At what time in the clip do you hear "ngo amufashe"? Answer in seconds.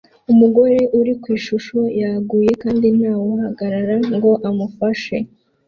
4.15-5.17